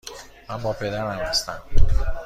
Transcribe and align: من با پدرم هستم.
من 0.49 0.63
با 0.63 0.73
پدرم 0.73 1.11
هستم. 1.17 1.61